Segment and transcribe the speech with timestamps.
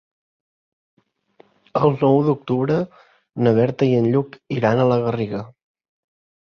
[1.81, 2.79] El nou d'octubre
[3.45, 5.49] na Berta i en Lluc iran a la Garriga.